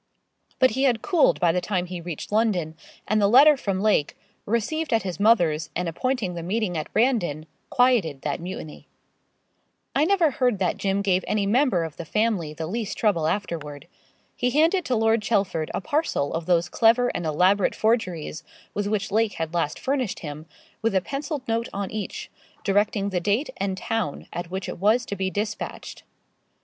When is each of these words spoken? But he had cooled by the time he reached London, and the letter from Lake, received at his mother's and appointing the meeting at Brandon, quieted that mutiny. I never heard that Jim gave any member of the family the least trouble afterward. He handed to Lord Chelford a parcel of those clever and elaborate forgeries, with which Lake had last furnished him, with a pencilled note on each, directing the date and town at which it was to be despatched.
But 0.57 0.71
he 0.71 0.85
had 0.85 1.03
cooled 1.03 1.39
by 1.39 1.51
the 1.51 1.61
time 1.61 1.85
he 1.85 2.01
reached 2.01 2.31
London, 2.31 2.75
and 3.07 3.21
the 3.21 3.27
letter 3.27 3.55
from 3.55 3.81
Lake, 3.81 4.17
received 4.47 4.91
at 4.91 5.03
his 5.03 5.19
mother's 5.19 5.69
and 5.75 5.87
appointing 5.87 6.33
the 6.33 6.41
meeting 6.41 6.75
at 6.75 6.91
Brandon, 6.91 7.45
quieted 7.69 8.23
that 8.23 8.39
mutiny. 8.39 8.87
I 9.95 10.05
never 10.05 10.31
heard 10.31 10.57
that 10.57 10.77
Jim 10.77 11.03
gave 11.03 11.23
any 11.27 11.45
member 11.45 11.83
of 11.83 11.97
the 11.97 12.05
family 12.05 12.51
the 12.51 12.65
least 12.65 12.97
trouble 12.97 13.27
afterward. 13.27 13.87
He 14.35 14.49
handed 14.49 14.85
to 14.85 14.95
Lord 14.95 15.21
Chelford 15.21 15.69
a 15.71 15.81
parcel 15.81 16.33
of 16.33 16.47
those 16.47 16.67
clever 16.67 17.09
and 17.09 17.23
elaborate 17.23 17.75
forgeries, 17.75 18.43
with 18.73 18.87
which 18.87 19.11
Lake 19.11 19.33
had 19.33 19.53
last 19.53 19.77
furnished 19.77 20.21
him, 20.21 20.47
with 20.81 20.95
a 20.95 21.01
pencilled 21.01 21.47
note 21.47 21.69
on 21.73 21.91
each, 21.91 22.31
directing 22.63 23.09
the 23.09 23.19
date 23.19 23.51
and 23.57 23.77
town 23.77 24.25
at 24.33 24.49
which 24.49 24.67
it 24.67 24.79
was 24.79 25.05
to 25.05 25.15
be 25.15 25.29
despatched. 25.29 26.01